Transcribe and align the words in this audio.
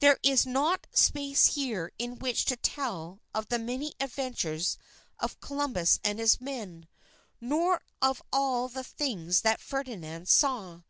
There 0.00 0.18
is 0.24 0.44
not 0.46 0.88
space 0.92 1.54
here 1.54 1.92
in 1.96 2.18
which 2.18 2.44
to 2.46 2.56
tell 2.56 3.20
of 3.32 3.50
the 3.50 3.58
many 3.60 3.94
adventures 4.00 4.76
of 5.20 5.38
Columbus 5.38 6.00
and 6.02 6.18
his 6.18 6.40
men, 6.40 6.88
nor 7.40 7.80
of 8.02 8.20
all 8.32 8.66
the 8.68 8.82
things 8.82 9.42
that 9.42 9.60
Ferdinand 9.60 10.28
saw. 10.28 10.80